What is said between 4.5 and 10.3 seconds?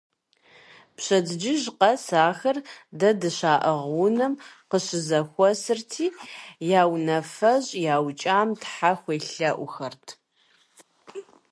къыщызэхуэсырти, я унафэщӀ яукӀам тхьэ хуелъэӀухэрт.